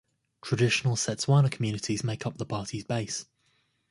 [0.41, 3.27] Traditional Setswana communities make up the party's base.